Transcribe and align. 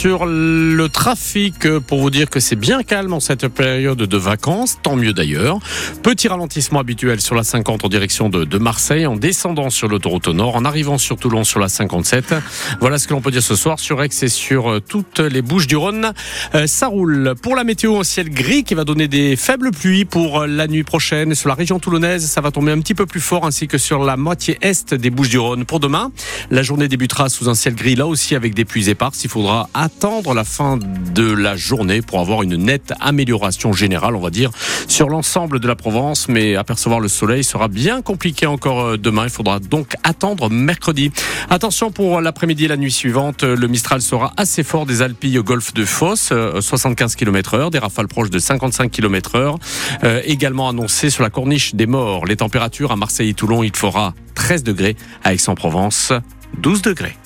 Sur 0.00 0.26
le 0.26 0.88
trafic, 0.88 1.66
euh, 1.66 1.80
pour 1.80 1.98
vous 1.98 2.10
dire 2.10 2.30
que 2.30 2.38
c'est 2.38 2.54
bien 2.54 2.84
calme 2.84 3.12
en 3.14 3.18
cette 3.18 3.48
période 3.48 3.98
de 3.98 4.16
vacances, 4.16 4.78
tant 4.80 4.94
mieux 4.94 5.12
d'ailleurs. 5.12 5.58
Petit 6.04 6.28
ralentissement 6.28 6.78
habituel 6.78 7.20
sur 7.20 7.34
la 7.34 7.42
50 7.42 7.84
en 7.84 7.88
direction 7.88 8.28
de, 8.28 8.58
Marseille, 8.58 9.06
en 9.06 9.16
descendant 9.16 9.70
sur 9.70 9.88
l'autoroute 9.88 10.28
au 10.28 10.34
nord, 10.34 10.54
en 10.54 10.64
arrivant 10.64 10.98
sur 10.98 11.16
Toulon 11.16 11.42
sur 11.42 11.58
la 11.58 11.68
57. 11.68 12.32
Voilà 12.78 13.00
ce 13.00 13.08
que 13.08 13.12
l'on 13.12 13.20
peut 13.20 13.32
dire 13.32 13.42
ce 13.42 13.56
soir 13.56 13.80
sur 13.80 14.00
Aix 14.00 14.10
et 14.22 14.28
sur 14.28 14.70
euh, 14.70 14.80
toutes 14.80 15.18
les 15.18 15.42
Bouches 15.42 15.66
du 15.66 15.74
Rhône. 15.74 16.12
Euh, 16.54 16.68
ça 16.68 16.86
roule. 16.86 17.34
Pour 17.42 17.56
la 17.56 17.64
météo, 17.64 17.98
un 17.98 18.04
ciel 18.04 18.30
gris 18.30 18.62
qui 18.62 18.74
va 18.74 18.84
donner 18.84 19.08
des 19.08 19.34
faibles 19.34 19.72
pluies 19.72 20.04
pour 20.04 20.46
la 20.46 20.68
nuit 20.68 20.84
prochaine. 20.84 21.34
Sur 21.34 21.48
la 21.48 21.56
région 21.56 21.80
toulonnaise, 21.80 22.24
ça 22.24 22.40
va 22.40 22.52
tomber 22.52 22.70
un 22.70 22.78
petit 22.78 22.94
peu 22.94 23.06
plus 23.06 23.20
fort, 23.20 23.44
ainsi 23.44 23.66
que 23.66 23.78
sur 23.78 24.04
la 24.04 24.16
moitié 24.16 24.58
est 24.62 24.94
des 24.94 25.10
Bouches 25.10 25.30
du 25.30 25.40
Rhône. 25.40 25.64
Pour 25.64 25.80
demain, 25.80 26.12
la 26.52 26.62
journée 26.62 26.86
débutera 26.86 27.28
sous 27.28 27.48
un 27.48 27.54
ciel 27.56 27.74
gris, 27.74 27.96
là 27.96 28.06
aussi 28.06 28.36
avec 28.36 28.54
des 28.54 28.64
pluies 28.64 28.90
éparses. 28.90 29.24
Il 29.24 29.30
faudra 29.30 29.68
attendre 29.88 30.34
la 30.34 30.44
fin 30.44 30.76
de 30.76 31.32
la 31.32 31.56
journée 31.56 32.02
pour 32.02 32.20
avoir 32.20 32.42
une 32.42 32.56
nette 32.56 32.92
amélioration 33.00 33.72
générale, 33.72 34.16
on 34.16 34.20
va 34.20 34.28
dire, 34.28 34.50
sur 34.86 35.08
l'ensemble 35.08 35.60
de 35.60 35.66
la 35.66 35.76
Provence. 35.76 36.28
Mais 36.28 36.56
apercevoir 36.56 37.00
le 37.00 37.08
soleil 37.08 37.42
sera 37.42 37.68
bien 37.68 38.02
compliqué 38.02 38.44
encore 38.44 38.80
euh, 38.80 38.96
demain. 38.98 39.24
Il 39.24 39.30
faudra 39.30 39.60
donc 39.60 39.94
attendre 40.04 40.50
mercredi. 40.50 41.10
Attention 41.48 41.90
pour 41.90 42.20
l'après-midi 42.20 42.66
et 42.66 42.68
la 42.68 42.76
nuit 42.76 42.92
suivante. 42.92 43.44
Le 43.44 43.66
Mistral 43.66 44.02
sera 44.02 44.34
assez 44.36 44.62
fort 44.62 44.84
des 44.84 45.00
Alpilles 45.00 45.38
au 45.38 45.42
golfe 45.42 45.72
de 45.72 45.86
Fosse, 45.86 46.34
75 46.60 47.16
km 47.16 47.54
heure, 47.54 47.70
des 47.70 47.78
rafales 47.78 48.08
proches 48.08 48.30
de 48.30 48.38
55 48.38 48.90
km 48.90 49.36
heure. 49.36 49.58
Euh, 50.04 50.20
également 50.26 50.68
annoncé 50.68 51.08
sur 51.08 51.22
la 51.22 51.30
corniche 51.30 51.74
des 51.74 51.86
morts. 51.86 52.26
Les 52.26 52.36
températures 52.36 52.92
à 52.92 52.96
Marseille 52.96 53.30
et 53.30 53.34
Toulon, 53.34 53.62
il 53.62 53.74
fera 53.74 54.12
13 54.34 54.64
degrés. 54.64 54.96
À 55.24 55.32
Aix-en-Provence, 55.32 56.12
12 56.58 56.82
degrés. 56.82 57.16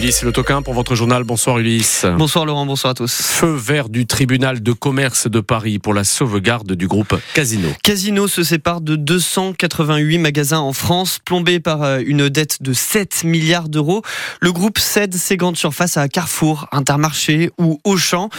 Ulysse 0.00 0.22
Le 0.22 0.32
Toquin 0.32 0.62
pour 0.62 0.72
votre 0.72 0.94
journal. 0.94 1.24
Bonsoir 1.24 1.58
Ulysse. 1.58 2.06
Bonsoir 2.16 2.46
Laurent, 2.46 2.64
bonsoir 2.64 2.92
à 2.92 2.94
tous. 2.94 3.20
Feu 3.20 3.54
vert 3.54 3.90
du 3.90 4.06
tribunal 4.06 4.62
de 4.62 4.72
commerce 4.72 5.26
de 5.26 5.40
Paris 5.40 5.78
pour 5.78 5.92
la 5.92 6.04
sauvegarde 6.04 6.72
du 6.72 6.88
groupe 6.88 7.14
Casino. 7.34 7.68
Casino 7.82 8.26
se 8.26 8.42
sépare 8.42 8.80
de 8.80 8.96
288 8.96 10.16
magasins 10.16 10.60
en 10.60 10.72
France, 10.72 11.18
plombés 11.22 11.60
par 11.60 11.82
euh, 11.82 12.00
une 12.02 12.30
dette 12.30 12.62
de 12.62 12.72
7 12.72 13.24
milliards 13.24 13.68
d'euros. 13.68 14.00
Le 14.40 14.52
groupe 14.52 14.78
cède 14.78 15.14
ses 15.14 15.36
grandes 15.36 15.58
surfaces 15.58 15.98
à 15.98 16.08
Carrefour, 16.08 16.66
Intermarché 16.72 17.50
ou 17.58 17.78
Auchan. 17.84 18.30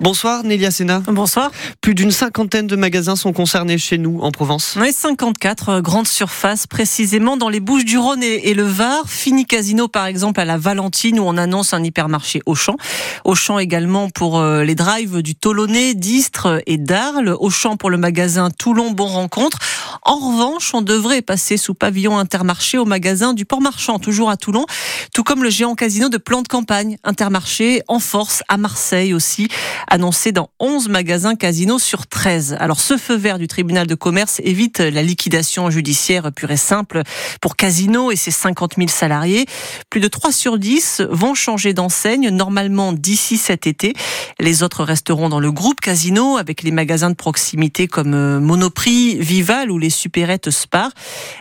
Bonsoir 0.00 0.42
Nélia 0.42 0.70
Sena. 0.70 1.00
Bonsoir. 1.00 1.50
Plus 1.82 1.94
d'une 1.94 2.12
cinquantaine 2.12 2.66
de 2.66 2.76
magasins 2.76 3.16
sont 3.16 3.34
concernés 3.34 3.76
chez 3.76 3.98
nous 3.98 4.20
en 4.20 4.30
Provence. 4.30 4.78
Oui, 4.80 4.90
54 4.90 5.68
euh, 5.68 5.80
grandes 5.82 6.08
surfaces 6.08 6.66
précisément 6.66 7.36
dans 7.36 7.50
les 7.50 7.60
Bouches 7.60 7.84
du 7.84 7.98
Rhône 7.98 8.22
et, 8.22 8.48
et 8.48 8.54
le 8.54 8.62
Var. 8.62 9.02
Fini 9.06 9.44
Casino 9.44 9.86
par 9.86 10.06
exemple 10.06 10.40
à 10.40 10.46
la 10.46 10.56
Valentine 10.56 11.09
où 11.18 11.24
on 11.24 11.36
annonce 11.36 11.74
un 11.74 11.82
hypermarché 11.82 12.40
Auchan. 12.46 12.76
Auchan 13.24 13.58
également 13.58 14.10
pour 14.10 14.38
euh, 14.38 14.62
les 14.62 14.74
drives 14.74 15.22
du 15.22 15.34
Tolonnais, 15.34 15.94
d'Istres 15.94 16.62
et 16.66 16.76
d'Arles. 16.76 17.34
Auchan 17.40 17.76
pour 17.76 17.90
le 17.90 17.96
magasin 17.96 18.50
Toulon 18.50 18.92
Bon 18.92 19.06
Rencontre. 19.06 19.58
En 20.02 20.16
revanche, 20.16 20.72
on 20.72 20.82
devrait 20.82 21.22
passer 21.22 21.56
sous 21.56 21.74
pavillon 21.74 22.18
Intermarché 22.18 22.78
au 22.78 22.84
magasin 22.84 23.34
du 23.34 23.44
Port 23.44 23.60
Marchand, 23.60 23.98
toujours 23.98 24.30
à 24.30 24.36
Toulon, 24.36 24.64
tout 25.12 25.24
comme 25.24 25.42
le 25.42 25.50
géant 25.50 25.74
casino 25.74 26.08
de 26.08 26.16
plan 26.16 26.42
de 26.42 26.48
campagne 26.48 26.96
Intermarché 27.04 27.82
en 27.86 27.98
force 27.98 28.42
à 28.48 28.56
Marseille 28.56 29.12
aussi, 29.12 29.48
annoncé 29.88 30.32
dans 30.32 30.48
11 30.58 30.88
magasins 30.88 31.34
casino 31.34 31.78
sur 31.78 32.06
13. 32.06 32.56
Alors 32.58 32.80
ce 32.80 32.96
feu 32.96 33.14
vert 33.14 33.38
du 33.38 33.46
tribunal 33.46 33.86
de 33.86 33.94
commerce 33.94 34.40
évite 34.42 34.78
la 34.78 35.02
liquidation 35.02 35.70
judiciaire 35.70 36.32
pure 36.32 36.50
et 36.50 36.56
simple 36.56 37.02
pour 37.40 37.56
Casino 37.56 38.10
et 38.10 38.16
ses 38.16 38.30
50 38.30 38.76
000 38.76 38.88
salariés. 38.88 39.44
Plus 39.90 40.00
de 40.00 40.08
3 40.08 40.32
sur 40.32 40.58
10 40.58 41.02
vont 41.10 41.34
changer 41.34 41.74
d'enseigne 41.74 42.30
normalement 42.30 42.92
d'ici 42.92 43.36
cet 43.36 43.66
été. 43.66 43.92
Les 44.38 44.62
autres 44.62 44.84
resteront 44.84 45.28
dans 45.28 45.40
le 45.40 45.52
groupe 45.52 45.80
Casino 45.80 46.38
avec 46.38 46.62
les 46.62 46.70
magasins 46.70 47.10
de 47.10 47.14
proximité 47.14 47.86
comme 47.86 48.14
euh, 48.14 48.40
Monoprix, 48.40 49.18
Vival 49.18 49.70
ou 49.70 49.78
les 49.78 49.89
supérettes 49.90 50.50
Spar. 50.50 50.90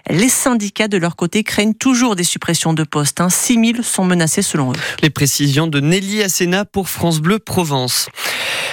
Les 0.10 0.30
syndicats 0.30 0.88
de 0.88 0.98
leur 0.98 1.16
côté 1.16 1.44
craignent 1.44 1.74
toujours 1.74 2.16
des 2.16 2.24
suppressions 2.24 2.74
de 2.74 2.84
postes. 2.84 3.22
6 3.30 3.74
000 3.74 3.84
sont 3.84 4.06
menacés 4.06 4.42
selon 4.42 4.72
eux. 4.72 4.76
Les 5.02 5.10
précisions 5.10 5.68
de 5.68 5.80
Nelly 5.80 6.24
Asséna 6.24 6.66
pour 6.66 6.90
France 6.90 7.20
Bleu 7.20 7.40
Provence. 7.40 8.10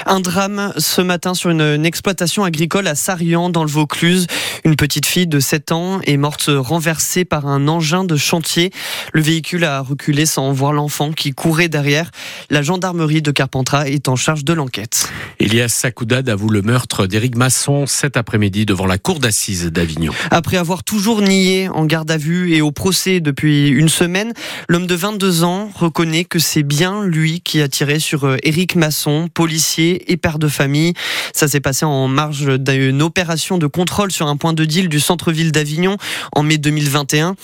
Un 0.05 0.21
drame 0.21 0.73
ce 0.77 1.01
matin 1.01 1.35
sur 1.35 1.51
une, 1.51 1.63
une, 1.63 1.87
exploitation 1.87 2.45
agricole 2.45 2.87
à 2.87 2.95
Sarian 2.95 3.51
dans 3.51 3.65
le 3.65 3.71
Vaucluse. 3.71 4.27
Une 4.65 4.77
petite 4.77 5.07
fille 5.07 5.27
de 5.27 5.41
7 5.41 5.73
ans 5.73 6.01
est 6.03 6.17
morte 6.17 6.49
renversée 6.49 7.25
par 7.25 7.47
un 7.47 7.67
engin 7.67 8.05
de 8.05 8.17
chantier. 8.17 8.71
Le 9.13 9.21
véhicule 9.21 9.65
a 9.65 9.81
reculé 9.81 10.27
sans 10.27 10.53
voir 10.53 10.73
l'enfant 10.73 11.13
qui 11.13 11.33
courait 11.33 11.69
derrière. 11.69 12.11
La 12.51 12.63
gendarmerie 12.63 13.23
de 13.23 13.31
Carpentras 13.31 13.89
est 13.89 14.09
en 14.09 14.17
charge 14.17 14.45
de 14.45 14.53
l'enquête. 14.53 15.11
Elias 15.41 15.69
Sakoudad 15.69 16.29
avoue 16.29 16.51
le 16.51 16.63
meurtre 16.63 17.07
d'Éric 17.07 17.37
Masson 17.37 17.87
cet 17.87 18.17
après-midi 18.17 18.67
devant 18.67 18.87
la 18.87 18.99
cour 18.99 19.19
d'assises 19.19 19.66
d'Avignon. 19.71 20.13
Après 20.31 20.57
avoir 20.57 20.85
toujours 20.85 21.23
nié 21.23 21.69
en 21.69 21.85
garde 21.85 22.11
à 22.11 22.17
vue 22.17 22.55
et 22.55 22.63
au 22.63 22.73
procès 22.73 23.21
depuis 23.21 23.69
une 23.69 23.89
semaine, 23.89 24.33
l'homme 24.69 24.87
de 24.87 24.95
22 24.95 25.45
ans 25.45 25.71
reconnaît 25.75 26.25
que 26.25 26.39
c'est 26.39 26.63
bien 26.63 27.05
lui 27.05 27.41
qui 27.41 27.61
a 27.61 27.69
tiré 27.69 27.99
sur 27.99 28.37
Éric 28.43 28.77
Masson, 28.77 29.29
policier 29.33 30.11
et 30.11 30.17
père 30.17 30.39
de 30.39 30.49
famille. 30.49 30.95
Ça 31.35 31.49
s'est 31.49 31.61
passé 31.61 31.85
en 31.85 32.09
marge 32.09 32.59
d'une 32.59 33.03
opération 33.03 33.59
de 33.59 33.67
contrôle 33.67 34.13
sur 34.13 34.27
un 34.27 34.37
point 34.37 34.53
de 34.53 34.65
deal 34.65 34.89
du 34.89 35.01
centre-ville 35.01 35.53
d'Avignon 35.53 35.97
en 36.33 36.43
mai 36.43 36.59
2021. 36.59 37.37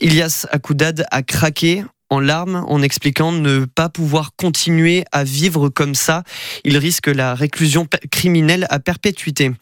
Ilias 0.00 0.46
Akoudad 0.50 1.06
a 1.10 1.22
craqué 1.22 1.84
en 2.10 2.20
larmes 2.20 2.64
en 2.68 2.82
expliquant 2.82 3.32
ne 3.32 3.64
pas 3.64 3.88
pouvoir 3.88 4.32
continuer 4.36 5.04
à 5.12 5.24
vivre 5.24 5.68
comme 5.68 5.94
ça. 5.94 6.22
Il 6.64 6.76
risque 6.78 7.06
la 7.06 7.34
réclusion 7.34 7.86
criminelle 8.10 8.66
à 8.70 8.78
perpétuité. 8.78 9.52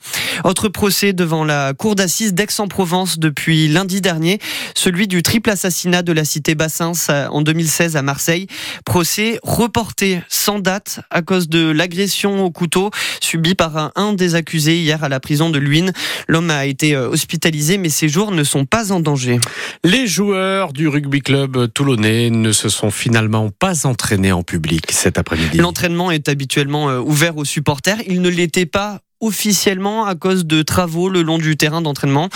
Autre 0.44 0.68
procès 0.68 1.12
devant 1.12 1.44
la 1.44 1.72
cour 1.74 1.94
d'assises 1.94 2.34
d'Aix-en-Provence 2.34 3.18
depuis 3.18 3.68
lundi 3.68 4.00
dernier, 4.00 4.38
celui 4.74 5.06
du 5.06 5.22
triple 5.22 5.50
assassinat 5.50 6.02
de 6.02 6.12
la 6.12 6.24
cité 6.24 6.54
Bassins 6.54 6.92
en 7.30 7.42
2016 7.42 7.96
à 7.96 8.02
Marseille. 8.02 8.46
Procès 8.84 9.38
reporté 9.42 10.20
sans 10.28 10.58
date 10.58 11.00
à 11.10 11.22
cause 11.22 11.48
de 11.48 11.70
l'agression 11.70 12.44
au 12.44 12.50
couteau 12.50 12.90
subie 13.20 13.54
par 13.54 13.92
un 13.94 14.12
des 14.12 14.34
accusés 14.34 14.78
hier 14.78 15.04
à 15.04 15.08
la 15.08 15.20
prison 15.20 15.50
de 15.50 15.58
Luynes. 15.58 15.92
L'homme 16.28 16.50
a 16.50 16.66
été 16.66 16.96
hospitalisé 16.96 17.78
mais 17.78 17.88
ses 17.88 18.08
jours 18.08 18.32
ne 18.32 18.44
sont 18.44 18.64
pas 18.64 18.92
en 18.92 19.00
danger. 19.00 19.38
Les 19.84 20.06
joueurs 20.06 20.72
du 20.72 20.88
rugby 20.88 21.20
club 21.20 21.72
toulonnais 21.72 22.30
ne 22.42 22.52
se 22.52 22.68
sont 22.68 22.90
finalement 22.90 23.50
pas 23.50 23.86
entraînés 23.86 24.32
en 24.32 24.42
public 24.42 24.90
cet 24.90 25.18
après-midi. 25.18 25.58
L'entraînement 25.58 26.10
est 26.10 26.28
habituellement 26.28 26.96
ouvert 26.98 27.36
aux 27.36 27.44
supporters. 27.44 27.98
Il 28.06 28.20
ne 28.20 28.28
l'était 28.28 28.66
pas 28.66 29.00
officiellement 29.22 30.04
à 30.04 30.14
cause 30.14 30.44
de 30.44 30.62
travaux 30.62 31.08
le 31.08 31.22
long 31.22 31.38
du 31.38 31.56
terrain 31.56 31.80
d'entraînement. 31.80 32.28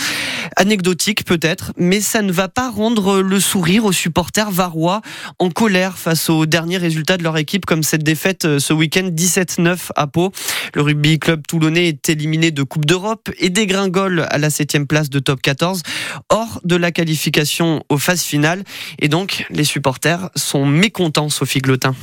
Anecdotique 0.55 1.25
peut-être, 1.25 1.73
mais 1.77 2.01
ça 2.01 2.21
ne 2.21 2.31
va 2.31 2.47
pas 2.47 2.69
rendre 2.69 3.19
le 3.19 3.39
sourire 3.39 3.85
aux 3.85 3.91
supporters 3.91 4.49
varois 4.49 5.01
en 5.37 5.49
colère 5.49 5.97
face 5.97 6.29
aux 6.29 6.45
derniers 6.45 6.77
résultats 6.77 7.17
de 7.17 7.23
leur 7.23 7.37
équipe, 7.37 7.65
comme 7.65 7.83
cette 7.83 8.03
défaite 8.03 8.57
ce 8.57 8.73
week-end 8.73 9.09
17-9 9.13 9.89
à 9.95 10.07
Pau. 10.07 10.31
Le 10.73 10.81
rugby 10.81 11.19
club 11.19 11.45
toulonnais 11.45 11.89
est 11.89 12.09
éliminé 12.09 12.51
de 12.51 12.63
Coupe 12.63 12.85
d'Europe 12.85 13.29
et 13.37 13.49
dégringole 13.49 14.25
à 14.29 14.37
la 14.37 14.49
7 14.49 14.87
place 14.87 15.09
de 15.09 15.19
top 15.19 15.41
14, 15.41 15.81
hors 16.29 16.61
de 16.63 16.75
la 16.75 16.91
qualification 16.91 17.83
aux 17.89 17.97
phases 17.97 18.23
finales. 18.23 18.63
Et 18.99 19.09
donc, 19.09 19.45
les 19.49 19.65
supporters 19.65 20.29
sont 20.35 20.65
mécontents, 20.65 21.29
Sophie 21.29 21.59
Glotin. 21.59 21.95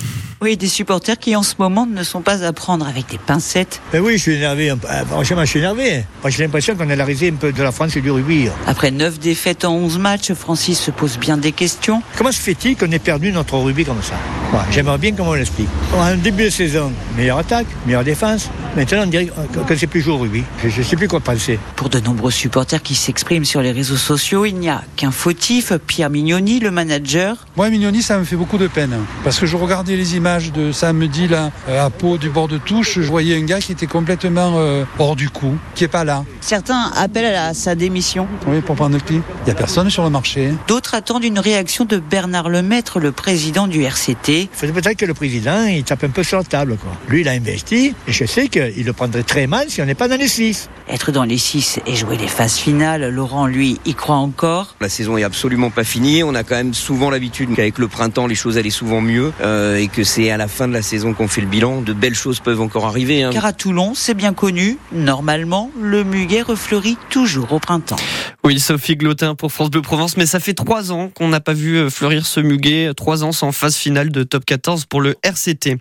Oui, 0.43 0.57
des 0.57 0.69
supporters 0.69 1.19
qui 1.19 1.35
en 1.37 1.43
ce 1.43 1.55
moment 1.59 1.87
ne 1.87 2.03
sont 2.03 2.21
pas 2.21 2.45
à 2.45 2.53
prendre 2.53 2.87
avec 2.87 3.09
des 3.11 3.19
pincettes. 3.19 3.81
Ben 3.93 4.01
oui, 4.01 4.19
je 4.19 4.23
suis 4.23 4.33
énervé. 4.33 4.74
Franchement, 5.09 5.41
je 5.43 5.47
suis 5.51 5.59
énervé. 5.59 6.05
J'ai 6.27 6.43
l'impression 6.45 6.75
qu'on 6.77 6.89
est 6.91 6.97
la 6.97 7.05
risée 7.05 7.29
un 7.31 7.35
peu 7.37 7.53
de 7.53 7.63
la 7.63 7.73
France 7.73 7.97
et 7.97 8.01
du 8.01 8.11
rugby. 8.11 8.49
Après 8.67 8.91
9 8.91 9.19
défaites 9.19 9.65
en 9.65 9.75
11 9.75 9.99
matchs, 9.99 10.33
Francis 10.33 10.79
se 10.81 10.91
pose 10.91 11.19
bien 11.19 11.37
des 11.37 11.53
questions. 11.53 12.03
Comment 12.17 12.33
se 12.33 12.41
fait-il 12.41 12.77
qu'on 12.77 12.91
ait 12.91 12.99
perdu 12.99 13.33
notre 13.33 13.57
rugby 13.59 13.85
comme 13.85 14.03
ça? 14.03 14.15
Ouais, 14.53 14.61
J'aimerais 14.71 14.99
bien 14.99 15.13
comment 15.13 15.31
on 15.31 15.35
l'explique. 15.35 15.69
En 15.97 16.15
début 16.17 16.45
de 16.45 16.51
saison, 16.51 16.93
meilleure 17.17 17.39
attaque, 17.39 17.67
meilleure 17.87 18.05
défense. 18.05 18.49
Maintenant, 18.77 19.03
on 19.05 19.07
dirait 19.07 19.31
que 19.69 19.77
c'est 19.77 19.87
plus 19.87 20.01
jour 20.01 20.21
rugby. 20.21 20.43
Je 20.65 20.79
ne 20.81 20.85
sais 20.85 20.97
plus 20.97 21.07
quoi 21.07 21.21
penser. 21.21 21.61
Pour 21.77 21.89
de 21.89 22.01
nombreux 22.01 22.33
supporters 22.33 22.83
qui 22.83 22.97
s'expriment 22.97 23.45
sur 23.45 23.63
les 23.63 23.71
réseaux 23.71 23.97
sociaux, 23.97 24.45
il 24.45 24.57
n'y 24.57 24.69
a 24.69 24.83
qu'un 24.97 25.13
fautif, 25.13 25.73
Pierre 25.87 26.11
Mignoni, 26.11 26.59
le 26.59 26.73
manager. 26.73 27.47
Moi, 27.57 27.71
Mignoni, 27.71 28.03
ça 28.03 28.19
me 28.19 28.25
fait 28.25 28.35
beaucoup 28.35 28.59
de 28.59 28.67
peine. 28.67 28.97
Parce 29.23 29.39
que 29.39 29.47
je 29.47 29.57
regardais 29.57 29.97
les 29.97 30.17
images 30.17 30.53
de 30.53 30.73
samedi 30.73 31.29
là, 31.29 31.53
à 31.69 31.89
Pau, 31.89 32.19
du 32.19 32.31
bord 32.31 32.49
de 32.49 32.59
touche. 32.59 32.99
Je 33.01 33.09
voyais 33.09 33.37
un 33.37 33.45
gars 33.45 33.61
qui 33.61 33.71
était 33.71 33.87
complètement 33.87 34.55
euh, 34.57 34.85
hors 34.99 35.15
du 35.15 35.31
coup, 35.31 35.57
qui 35.77 35.85
n'est 35.85 35.89
pas 35.89 36.03
là. 36.03 36.25
Certains 36.41 36.91
appellent 36.97 37.37
à 37.37 37.55
sa 37.55 37.77
démission. 37.77 38.27
Oui, 38.49 38.61
pour 38.61 38.75
prendre 38.75 38.97
le 38.97 39.01
pli. 39.01 39.21
Il 39.43 39.45
n'y 39.45 39.53
a 39.53 39.55
personne 39.55 39.89
sur 39.89 40.03
le 40.03 40.11
marché. 40.11 40.53
D'autres 40.67 40.95
attendent 40.95 41.25
une 41.25 41.39
réaction 41.39 41.85
de 41.85 41.99
Bernard 41.99 42.49
Lemaître, 42.49 42.99
le 42.99 43.13
président 43.13 43.69
du 43.69 43.83
RCT. 43.83 44.43
Il 44.43 44.49
faudrait 44.53 44.81
peut-être 44.81 44.99
que 44.99 45.07
le 45.07 45.15
président 45.15 45.65
il 45.65 45.85
tape 45.85 46.03
un 46.03 46.09
peu 46.09 46.25
sur 46.25 46.39
la 46.39 46.45
table. 46.45 46.77
Quoi. 46.77 46.93
Lui, 47.09 47.21
il 47.21 47.29
a 47.29 47.33
investi 47.33 47.95
et 48.09 48.13
je 48.13 48.25
sais 48.25 48.49
que 48.49 48.64
il 48.77 48.87
le 48.87 48.93
prendrait 48.93 49.23
très 49.23 49.47
mal 49.47 49.71
si 49.71 49.83
on 49.83 49.87
n'est 49.87 49.95
pas 49.95 50.09
dans 50.09 50.19
les 50.19 50.29
six. 50.29 50.69
Être 50.89 51.13
dans 51.13 51.25
les 51.25 51.39
six 51.39 51.81
et 51.87 51.95
jouer 51.95 52.17
les 52.17 52.29
phases 52.29 52.57
finales, 52.57 53.09
Laurent, 53.09 53.47
lui, 53.47 53.79
y 53.85 53.95
croit 53.95 54.17
encore? 54.17 54.77
La 54.81 54.89
saison 54.89 55.17
est 55.17 55.25
absolument 55.25 55.71
pas 55.71 55.85
finie. 55.85 56.23
On 56.23 56.35
a 56.35 56.45
quand 56.45 56.57
même 56.57 56.75
souvent 56.75 57.11
l'habitude 57.11 57.55
qu'avec 57.55 57.79
le 57.79 57.89
printemps, 57.89 58.27
les 58.27 58.35
choses 58.35 58.59
allaient 58.59 58.71
souvent 58.71 59.01
mieux 59.01 59.33
euh, 59.41 59.77
et 59.77 59.89
que 59.89 60.05
c'est 60.05 60.31
à 60.31 60.37
la 60.37 60.49
fin 60.49 60.69
de 60.69 60.73
la 60.73 60.83
saison 60.83 61.15
qu'on 61.15 61.29
fait 61.29 61.41
le 61.41 61.47
bilan. 61.47 61.81
De 61.81 61.93
belles 61.93 62.15
choses 62.15 62.41
peuvent 62.41 62.61
encore 62.61 62.87
arriver. 62.87 63.23
Hein. 63.23 63.31
Car 63.33 63.47
à 63.47 63.53
Toulon, 63.53 63.95
c'est 63.95 64.15
bien 64.15 64.35
connu, 64.35 64.79
normalement, 64.93 65.71
le 65.81 66.05
muguet 66.05 66.43
refleurit 66.43 66.99
toujours 67.11 67.53
au 67.53 67.59
printemps. 67.59 67.97
Oui, 68.45 68.61
Sophie 68.61 68.97
Glotin 68.97 69.35
pour 69.35 69.53
France 69.53 69.71
Bleu 69.71 69.83
Provence, 69.83 70.17
mais 70.17 70.27
ça 70.27 70.41
fait 70.41 70.55
trois 70.55 70.93
ans 70.93 71.09
qu'on 71.15 71.29
n'a 71.29 71.41
pas 71.41 71.55
vu 71.55 71.77
euh, 71.77 71.91
fleurir 71.91 72.27
ce 72.27 72.41
muguet, 72.41 72.93
trois 72.95 73.25
ans 73.25 73.33
sans 73.33 73.53
phase 73.53 73.77
finale 73.77 74.11
de 74.11 74.23
top 74.23 74.45
14 74.45 74.85
pour 74.85 75.01
le 75.01 75.17
RCT. 75.23 75.79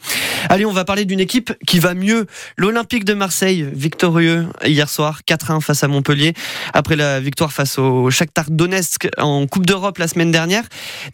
Allez, 0.50 0.66
on 0.66 0.72
va 0.72 0.86
parler 0.86 1.06
d'une 1.06 1.20
équipe 1.20 1.54
qui 1.68 1.80
va 1.80 1.94
mieux. 1.94 2.26
L'Olympique 2.74 3.06
de 3.06 3.14
Marseille, 3.14 3.70
victorieux 3.72 4.48
hier 4.66 4.90
soir, 4.90 5.22
4-1 5.28 5.62
face 5.62 5.84
à 5.84 5.88
Montpellier, 5.88 6.34
après 6.74 6.96
la 6.96 7.20
victoire 7.20 7.54
face 7.54 7.78
au 7.78 8.10
Shakhtar 8.10 8.46
Donetsk 8.50 9.10
en 9.20 9.46
Coupe 9.46 9.68
d'Europe 9.68 10.00
la 10.00 10.08
semaine 10.08 10.32
dernière. 10.32 10.64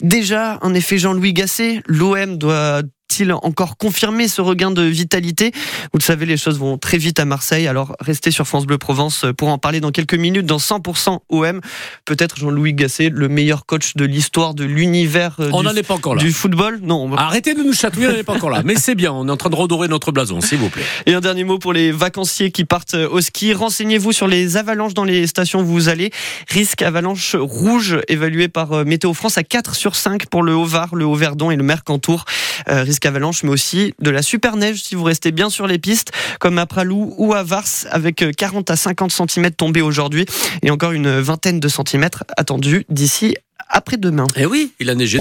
Déjà, 0.00 0.58
en 0.62 0.72
effet, 0.72 0.96
Jean-Louis 0.96 1.34
Gasset, 1.34 1.82
l'OM 1.86 2.38
doit 2.38 2.80
il 3.18 3.32
encore 3.32 3.76
confirmer 3.76 4.28
ce 4.28 4.40
regain 4.40 4.70
de 4.70 4.82
vitalité? 4.82 5.52
Vous 5.92 5.98
le 5.98 6.02
savez, 6.02 6.26
les 6.26 6.36
choses 6.36 6.58
vont 6.58 6.78
très 6.78 6.98
vite 6.98 7.18
à 7.18 7.24
Marseille, 7.24 7.66
alors 7.66 7.96
restez 8.00 8.30
sur 8.30 8.46
France 8.46 8.66
Bleu 8.66 8.78
Provence 8.78 9.26
pour 9.36 9.48
en 9.48 9.58
parler 9.58 9.80
dans 9.80 9.90
quelques 9.90 10.14
minutes 10.14 10.46
dans 10.46 10.58
100% 10.58 11.18
OM. 11.28 11.60
Peut-être 12.04 12.36
Jean-Louis 12.38 12.74
Gasset, 12.74 13.10
le 13.10 13.28
meilleur 13.28 13.66
coach 13.66 13.96
de 13.96 14.04
l'histoire 14.04 14.54
de 14.54 14.64
l'univers 14.64 15.36
euh, 15.40 15.50
on 15.52 15.62
n'en 15.62 15.74
est 15.74 15.82
pas 15.82 15.94
encore 15.94 16.14
là. 16.14 16.22
du 16.22 16.32
football. 16.32 16.80
Non. 16.82 17.12
Arrêtez 17.16 17.54
de 17.54 17.62
nous 17.62 17.72
chatouiller, 17.72 18.08
on 18.08 18.12
n'est 18.12 18.22
pas 18.22 18.34
encore 18.34 18.50
là. 18.50 18.62
Mais 18.64 18.76
c'est 18.76 18.94
bien, 18.94 19.12
on 19.12 19.28
est 19.28 19.30
en 19.30 19.36
train 19.36 19.50
de 19.50 19.56
redorer 19.56 19.88
notre 19.88 20.12
blason, 20.12 20.40
s'il 20.40 20.58
vous 20.58 20.68
plaît. 20.68 20.84
Et 21.06 21.14
un 21.14 21.20
dernier 21.20 21.44
mot 21.44 21.58
pour 21.58 21.72
les 21.72 21.92
vacanciers 21.92 22.50
qui 22.50 22.64
partent 22.64 22.94
au 22.94 23.20
ski. 23.20 23.52
Renseignez-vous 23.52 24.12
sur 24.12 24.28
les 24.28 24.56
avalanches 24.56 24.94
dans 24.94 25.04
les 25.04 25.26
stations 25.26 25.60
où 25.60 25.66
vous 25.66 25.88
allez. 25.88 26.10
Risque 26.48 26.82
avalanche 26.82 27.36
rouge 27.38 27.98
évalué 28.08 28.48
par 28.48 28.72
euh, 28.72 28.84
Météo 28.84 29.14
France 29.14 29.38
à 29.38 29.42
4 29.42 29.74
sur 29.74 29.96
5 29.96 30.26
pour 30.26 30.42
le 30.42 30.54
Haut-Var, 30.54 30.94
le 30.94 31.04
Haut-Verdon 31.04 31.50
et 31.50 31.56
le 31.56 31.62
Mercantour. 31.62 32.24
Euh, 32.68 32.84
avalanche, 33.06 33.42
mais 33.42 33.50
aussi 33.50 33.94
de 34.00 34.10
la 34.10 34.22
super 34.22 34.56
neige 34.56 34.82
si 34.82 34.94
vous 34.94 35.04
restez 35.04 35.32
bien 35.32 35.50
sur 35.50 35.66
les 35.66 35.78
pistes, 35.78 36.12
comme 36.38 36.58
à 36.58 36.66
Pralou 36.66 37.14
ou 37.18 37.34
à 37.34 37.42
Vars, 37.42 37.64
avec 37.90 38.24
40 38.36 38.70
à 38.70 38.76
50 38.76 39.12
cm 39.12 39.50
tombés 39.52 39.82
aujourd'hui 39.82 40.26
et 40.62 40.70
encore 40.70 40.92
une 40.92 41.20
vingtaine 41.20 41.60
de 41.60 41.68
centimètres 41.68 42.24
attendus 42.36 42.84
d'ici 42.88 43.36
après-demain. 43.68 44.26
Eh 44.36 44.46
oui, 44.46 44.72
il 44.80 44.90
a 44.90 44.94
neigé. 44.94 45.18